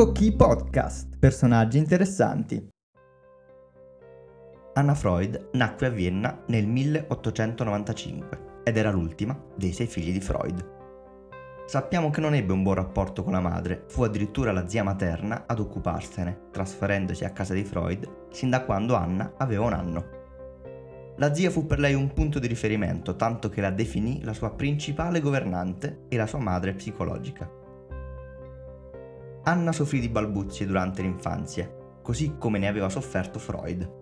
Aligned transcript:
Dico 0.00 0.12
chi 0.12 0.32
podcast. 0.32 1.18
Personaggi 1.18 1.76
interessanti. 1.76 2.68
Anna 4.72 4.94
Freud 4.94 5.50
nacque 5.52 5.88
a 5.88 5.90
Vienna 5.90 6.42
nel 6.46 6.66
1895 6.66 8.62
ed 8.64 8.78
era 8.78 8.90
l'ultima 8.90 9.38
dei 9.54 9.74
sei 9.74 9.86
figli 9.86 10.10
di 10.10 10.22
Freud. 10.22 11.66
Sappiamo 11.66 12.08
che 12.08 12.22
non 12.22 12.32
ebbe 12.32 12.54
un 12.54 12.62
buon 12.62 12.76
rapporto 12.76 13.22
con 13.22 13.34
la 13.34 13.40
madre, 13.40 13.84
fu 13.88 14.02
addirittura 14.02 14.52
la 14.52 14.66
zia 14.66 14.82
materna 14.82 15.44
ad 15.46 15.58
occuparsene, 15.58 16.48
trasferendosi 16.50 17.26
a 17.26 17.32
casa 17.32 17.52
di 17.52 17.64
Freud 17.64 18.28
sin 18.30 18.48
da 18.48 18.64
quando 18.64 18.94
Anna 18.94 19.34
aveva 19.36 19.66
un 19.66 19.74
anno. 19.74 20.04
La 21.16 21.34
zia 21.34 21.50
fu 21.50 21.66
per 21.66 21.78
lei 21.78 21.92
un 21.92 22.10
punto 22.14 22.38
di 22.38 22.46
riferimento, 22.46 23.16
tanto 23.16 23.50
che 23.50 23.60
la 23.60 23.70
definì 23.70 24.24
la 24.24 24.32
sua 24.32 24.50
principale 24.54 25.20
governante 25.20 26.04
e 26.08 26.16
la 26.16 26.26
sua 26.26 26.38
madre 26.38 26.72
psicologica. 26.72 27.59
Anna 29.44 29.72
soffrì 29.72 30.00
di 30.00 30.08
balbuzie 30.08 30.66
durante 30.66 31.02
l'infanzia, 31.02 31.70
così 32.02 32.34
come 32.38 32.58
ne 32.58 32.68
aveva 32.68 32.88
sofferto 32.88 33.38
Freud. 33.38 33.98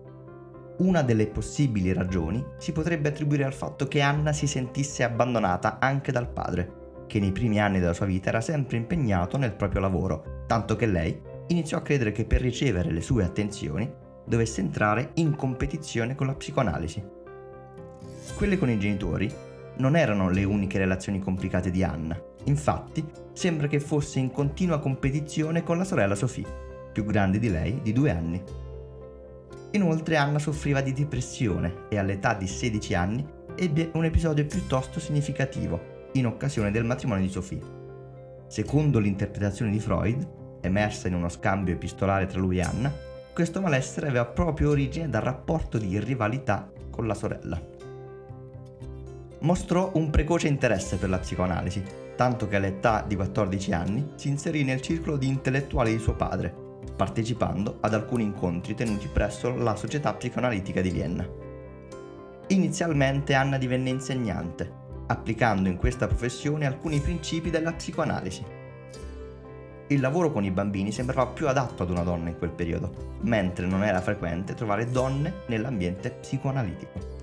Una 0.79 1.01
delle 1.01 1.27
possibili 1.27 1.93
ragioni 1.93 2.43
si 2.57 2.71
potrebbe 2.71 3.09
attribuire 3.09 3.43
al 3.43 3.53
fatto 3.53 3.87
che 3.87 4.01
Anna 4.01 4.33
si 4.33 4.47
sentisse 4.47 5.03
abbandonata 5.03 5.79
anche 5.79 6.11
dal 6.11 6.29
padre 6.29 6.79
che 7.09 7.19
nei 7.19 7.31
primi 7.31 7.59
anni 7.59 7.79
della 7.79 7.93
sua 7.93 8.05
vita 8.05 8.29
era 8.29 8.39
sempre 8.39 8.77
impegnato 8.77 9.35
nel 9.37 9.55
proprio 9.55 9.81
lavoro, 9.81 10.43
tanto 10.45 10.75
che 10.75 10.85
lei 10.85 11.19
iniziò 11.47 11.77
a 11.77 11.81
credere 11.81 12.11
che 12.11 12.23
per 12.23 12.39
ricevere 12.39 12.91
le 12.91 13.01
sue 13.01 13.23
attenzioni 13.23 13.91
dovesse 14.25 14.61
entrare 14.61 15.11
in 15.15 15.35
competizione 15.35 16.13
con 16.13 16.27
la 16.27 16.35
psicoanalisi. 16.35 17.03
Quelle 18.35 18.59
con 18.59 18.69
i 18.69 18.77
genitori 18.77 19.33
non 19.79 19.95
erano 19.95 20.29
le 20.29 20.43
uniche 20.43 20.77
relazioni 20.77 21.19
complicate 21.19 21.71
di 21.71 21.83
Anna, 21.83 22.19
infatti 22.45 23.03
sembra 23.33 23.67
che 23.67 23.79
fosse 23.79 24.19
in 24.19 24.31
continua 24.31 24.79
competizione 24.79 25.63
con 25.63 25.77
la 25.77 25.83
sorella 25.83 26.15
Sophie, 26.15 26.45
più 26.91 27.03
grande 27.05 27.39
di 27.39 27.49
lei 27.49 27.79
di 27.81 27.93
due 27.93 28.11
anni. 28.11 28.41
Inoltre 29.71 30.17
Anna 30.17 30.39
soffriva 30.39 30.81
di 30.81 30.93
depressione 30.93 31.85
e 31.89 31.97
all'età 31.97 32.33
di 32.33 32.47
16 32.47 32.93
anni 32.95 33.25
ebbe 33.55 33.91
un 33.93 34.05
episodio 34.05 34.45
piuttosto 34.45 34.99
significativo 34.99 36.07
in 36.13 36.25
occasione 36.25 36.71
del 36.71 36.85
matrimonio 36.85 37.25
di 37.25 37.31
Sophie. 37.31 37.77
Secondo 38.47 38.99
l'interpretazione 38.99 39.71
di 39.71 39.79
Freud, 39.79 40.27
emersa 40.61 41.07
in 41.07 41.13
uno 41.13 41.29
scambio 41.29 41.73
epistolare 41.73 42.25
tra 42.25 42.39
lui 42.39 42.57
e 42.57 42.61
Anna, 42.61 42.91
questo 43.31 43.61
malessere 43.61 44.07
aveva 44.07 44.25
proprio 44.25 44.71
origine 44.71 45.07
dal 45.07 45.21
rapporto 45.21 45.77
di 45.77 45.99
rivalità 45.99 46.69
con 46.89 47.05
la 47.07 47.13
sorella. 47.13 47.78
Mostrò 49.41 49.91
un 49.93 50.09
precoce 50.09 50.49
interesse 50.49 50.97
per 50.97 51.07
la 51.07 51.19
psicoanalisi, 51.19 51.81
tanto 52.17 52.47
che 52.49 52.57
all'età 52.57 53.05
di 53.07 53.15
14 53.15 53.71
anni 53.71 54.11
si 54.15 54.27
inserì 54.27 54.65
nel 54.65 54.81
circolo 54.81 55.15
di 55.15 55.27
intellettuali 55.27 55.91
di 55.91 55.99
suo 55.99 56.13
padre, 56.13 56.53
partecipando 56.93 57.77
ad 57.79 57.93
alcuni 57.93 58.23
incontri 58.23 58.75
tenuti 58.75 59.07
presso 59.07 59.55
la 59.55 59.77
Società 59.77 60.13
Psicoanalitica 60.13 60.81
di 60.81 60.89
Vienna. 60.89 61.25
Inizialmente 62.47 63.33
Anna 63.33 63.57
divenne 63.57 63.89
insegnante, 63.91 64.69
applicando 65.07 65.69
in 65.69 65.77
questa 65.77 66.07
professione 66.07 66.65
alcuni 66.65 66.99
principi 66.99 67.49
della 67.49 67.71
psicoanalisi. 67.71 68.43
Il 69.87 70.01
lavoro 70.01 70.31
con 70.33 70.43
i 70.43 70.51
bambini 70.51 70.91
sembrava 70.91 71.27
più 71.27 71.47
adatto 71.47 71.83
ad 71.83 71.89
una 71.89 72.03
donna 72.03 72.27
in 72.27 72.37
quel 72.37 72.51
periodo, 72.51 73.17
mentre 73.21 73.65
non 73.65 73.85
era 73.85 74.01
frequente 74.01 74.53
trovare 74.53 74.91
donne 74.91 75.43
nell'ambiente 75.47 76.11
psicoanalitico. 76.11 77.18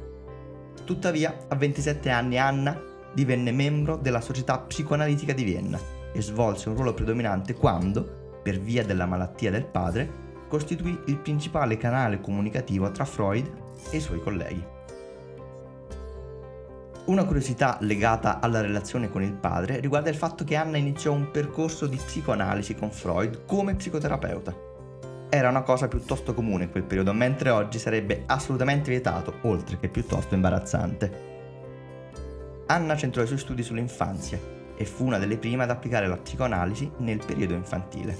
Tuttavia, 0.86 1.46
a 1.48 1.56
27 1.56 2.10
anni 2.10 2.38
Anna 2.38 2.80
divenne 3.12 3.50
membro 3.50 3.96
della 3.96 4.20
Società 4.20 4.56
Psicoanalitica 4.60 5.32
di 5.32 5.42
Vienna 5.42 5.80
e 6.12 6.22
svolse 6.22 6.68
un 6.68 6.76
ruolo 6.76 6.94
predominante 6.94 7.54
quando, 7.54 8.38
per 8.40 8.60
via 8.60 8.84
della 8.84 9.04
malattia 9.04 9.50
del 9.50 9.66
padre, 9.66 10.08
costituì 10.46 10.96
il 11.06 11.18
principale 11.18 11.76
canale 11.76 12.20
comunicativo 12.20 12.88
tra 12.92 13.04
Freud 13.04 13.50
e 13.90 13.96
i 13.96 14.00
suoi 14.00 14.20
colleghi. 14.20 14.64
Una 17.06 17.24
curiosità 17.24 17.78
legata 17.80 18.38
alla 18.38 18.60
relazione 18.60 19.10
con 19.10 19.24
il 19.24 19.32
padre 19.32 19.80
riguarda 19.80 20.08
il 20.08 20.16
fatto 20.16 20.44
che 20.44 20.54
Anna 20.54 20.76
iniziò 20.76 21.12
un 21.12 21.32
percorso 21.32 21.88
di 21.88 21.96
psicoanalisi 21.96 22.76
con 22.76 22.92
Freud 22.92 23.44
come 23.44 23.74
psicoterapeuta. 23.74 24.65
Era 25.28 25.48
una 25.48 25.62
cosa 25.62 25.88
piuttosto 25.88 26.34
comune 26.34 26.64
in 26.64 26.70
quel 26.70 26.84
periodo, 26.84 27.12
mentre 27.12 27.50
oggi 27.50 27.78
sarebbe 27.78 28.22
assolutamente 28.26 28.90
vietato, 28.90 29.38
oltre 29.42 29.78
che 29.78 29.88
piuttosto 29.88 30.34
imbarazzante. 30.34 31.34
Anna 32.66 32.96
centrò 32.96 33.22
i 33.22 33.26
suoi 33.26 33.38
studi 33.38 33.62
sull'infanzia 33.62 34.38
e 34.76 34.84
fu 34.84 35.04
una 35.04 35.18
delle 35.18 35.36
prime 35.36 35.64
ad 35.64 35.70
applicare 35.70 36.06
la 36.06 36.16
psicoanalisi 36.16 36.90
nel 36.98 37.22
periodo 37.24 37.54
infantile. 37.54 38.16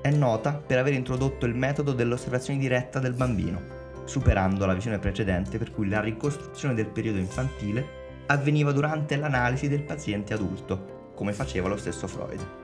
È 0.00 0.10
nota 0.10 0.52
per 0.52 0.78
aver 0.78 0.92
introdotto 0.92 1.46
il 1.46 1.54
metodo 1.54 1.92
dell'osservazione 1.92 2.60
diretta 2.60 3.00
del 3.00 3.14
bambino, 3.14 3.60
superando 4.04 4.66
la 4.66 4.74
visione 4.74 4.98
precedente 4.98 5.58
per 5.58 5.72
cui 5.72 5.88
la 5.88 6.00
ricostruzione 6.00 6.74
del 6.74 6.88
periodo 6.88 7.18
infantile 7.18 8.02
avveniva 8.26 8.70
durante 8.70 9.16
l'analisi 9.16 9.68
del 9.68 9.82
paziente 9.82 10.34
adulto, 10.34 11.12
come 11.14 11.32
faceva 11.32 11.68
lo 11.68 11.76
stesso 11.76 12.06
Freud. 12.06 12.63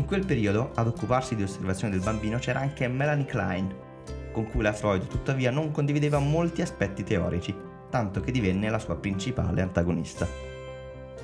In 0.00 0.06
quel 0.06 0.24
periodo, 0.24 0.70
ad 0.76 0.86
occuparsi 0.86 1.36
di 1.36 1.42
osservazione 1.42 1.92
del 1.92 2.02
bambino 2.02 2.38
c'era 2.38 2.60
anche 2.60 2.88
Melanie 2.88 3.26
Klein, 3.26 3.70
con 4.32 4.48
cui 4.48 4.62
la 4.62 4.72
Freud 4.72 5.06
tuttavia 5.06 5.50
non 5.50 5.72
condivideva 5.72 6.18
molti 6.18 6.62
aspetti 6.62 7.04
teorici, 7.04 7.54
tanto 7.90 8.22
che 8.22 8.32
divenne 8.32 8.70
la 8.70 8.78
sua 8.78 8.96
principale 8.96 9.60
antagonista. 9.60 10.26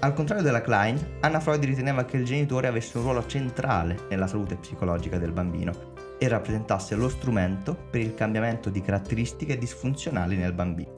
Al 0.00 0.12
contrario 0.12 0.44
della 0.44 0.60
Klein, 0.60 1.16
Anna 1.20 1.40
Freud 1.40 1.64
riteneva 1.64 2.04
che 2.04 2.18
il 2.18 2.26
genitore 2.26 2.66
avesse 2.66 2.98
un 2.98 3.04
ruolo 3.04 3.24
centrale 3.24 3.98
nella 4.10 4.26
salute 4.26 4.56
psicologica 4.56 5.16
del 5.16 5.32
bambino 5.32 5.94
e 6.18 6.28
rappresentasse 6.28 6.96
lo 6.96 7.08
strumento 7.08 7.74
per 7.90 8.02
il 8.02 8.14
cambiamento 8.14 8.68
di 8.68 8.82
caratteristiche 8.82 9.56
disfunzionali 9.56 10.36
nel 10.36 10.52
bambino. 10.52 10.95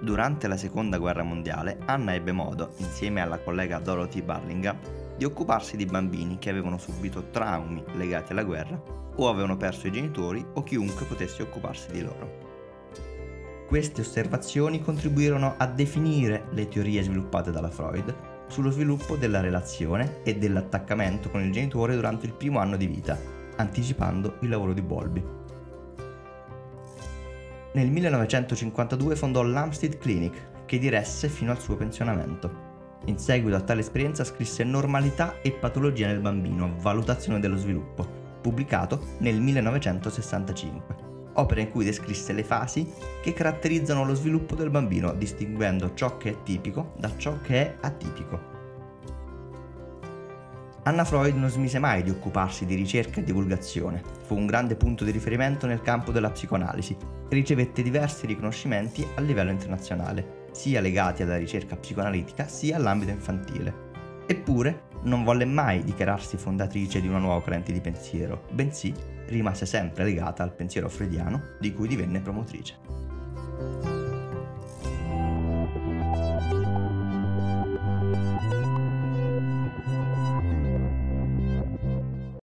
Durante 0.00 0.46
la 0.46 0.56
seconda 0.56 0.98
guerra 0.98 1.22
mondiale, 1.22 1.78
Anna 1.86 2.14
ebbe 2.14 2.32
modo, 2.32 2.72
insieme 2.76 3.20
alla 3.20 3.38
collega 3.38 3.78
Dorothy 3.78 4.22
Barlingham, 4.22 4.78
di 5.16 5.24
occuparsi 5.24 5.76
di 5.76 5.84
bambini 5.86 6.38
che 6.38 6.50
avevano 6.50 6.78
subito 6.78 7.30
traumi 7.30 7.82
legati 7.94 8.32
alla 8.32 8.44
guerra 8.44 8.80
o 9.16 9.28
avevano 9.28 9.56
perso 9.56 9.88
i 9.88 9.92
genitori 9.92 10.44
o 10.54 10.62
chiunque 10.62 11.06
potesse 11.06 11.42
occuparsi 11.42 11.90
di 11.90 12.02
loro. 12.02 12.46
Queste 13.66 14.00
osservazioni 14.00 14.80
contribuirono 14.80 15.54
a 15.56 15.66
definire 15.66 16.44
le 16.50 16.68
teorie 16.68 17.02
sviluppate 17.02 17.50
dalla 17.50 17.70
Freud 17.70 18.14
sullo 18.46 18.70
sviluppo 18.70 19.16
della 19.16 19.40
relazione 19.40 20.22
e 20.22 20.36
dell'attaccamento 20.36 21.28
con 21.28 21.42
il 21.42 21.52
genitore 21.52 21.94
durante 21.94 22.24
il 22.26 22.32
primo 22.32 22.60
anno 22.60 22.76
di 22.76 22.86
vita 22.86 23.36
anticipando 23.58 24.36
il 24.40 24.48
lavoro 24.48 24.72
di 24.72 24.82
Bolby. 24.82 25.22
Nel 27.72 27.90
1952 27.90 29.14
fondò 29.14 29.42
l'Hampstead 29.42 29.98
Clinic, 29.98 30.64
che 30.64 30.78
diresse 30.78 31.28
fino 31.28 31.50
al 31.50 31.60
suo 31.60 31.76
pensionamento. 31.76 32.66
In 33.04 33.18
seguito 33.18 33.56
a 33.56 33.60
tale 33.60 33.80
esperienza 33.80 34.24
scrisse 34.24 34.64
Normalità 34.64 35.40
e 35.42 35.52
patologia 35.52 36.06
nel 36.06 36.20
bambino, 36.20 36.74
valutazione 36.78 37.40
dello 37.40 37.56
sviluppo, 37.56 38.06
pubblicato 38.40 39.16
nel 39.18 39.40
1965, 39.40 40.96
opera 41.34 41.60
in 41.60 41.70
cui 41.70 41.84
descrisse 41.84 42.32
le 42.32 42.44
fasi 42.44 42.90
che 43.22 43.32
caratterizzano 43.32 44.04
lo 44.04 44.14
sviluppo 44.14 44.54
del 44.54 44.70
bambino, 44.70 45.12
distinguendo 45.12 45.92
ciò 45.94 46.16
che 46.16 46.30
è 46.30 46.42
tipico 46.42 46.94
da 46.96 47.12
ciò 47.16 47.38
che 47.42 47.54
è 47.54 47.74
atipico. 47.80 48.57
Anna 50.88 51.04
Freud 51.04 51.36
non 51.36 51.50
smise 51.50 51.78
mai 51.78 52.02
di 52.02 52.08
occuparsi 52.08 52.64
di 52.64 52.74
ricerca 52.74 53.20
e 53.20 53.22
divulgazione, 53.22 54.02
fu 54.24 54.34
un 54.34 54.46
grande 54.46 54.74
punto 54.74 55.04
di 55.04 55.10
riferimento 55.10 55.66
nel 55.66 55.82
campo 55.82 56.12
della 56.12 56.30
psicoanalisi 56.30 56.96
e 57.28 57.34
ricevette 57.34 57.82
diversi 57.82 58.24
riconoscimenti 58.24 59.06
a 59.16 59.20
livello 59.20 59.50
internazionale, 59.50 60.46
sia 60.52 60.80
legati 60.80 61.22
alla 61.22 61.36
ricerca 61.36 61.76
psicoanalitica 61.76 62.48
sia 62.48 62.76
all'ambito 62.76 63.10
infantile. 63.10 63.90
Eppure 64.26 64.84
non 65.02 65.24
volle 65.24 65.44
mai 65.44 65.84
dichiararsi 65.84 66.38
fondatrice 66.38 67.02
di 67.02 67.06
una 67.06 67.18
nuova 67.18 67.42
corrente 67.42 67.70
di 67.70 67.82
pensiero, 67.82 68.44
bensì 68.52 68.90
rimase 69.26 69.66
sempre 69.66 70.04
legata 70.04 70.42
al 70.42 70.54
pensiero 70.54 70.88
freudiano 70.88 71.56
di 71.60 71.74
cui 71.74 71.86
divenne 71.86 72.20
promotrice. 72.20 73.87